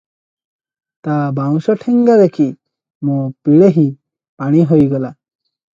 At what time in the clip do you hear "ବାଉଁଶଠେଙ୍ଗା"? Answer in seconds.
1.39-2.17